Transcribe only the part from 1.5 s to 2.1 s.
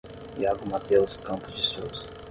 de Souza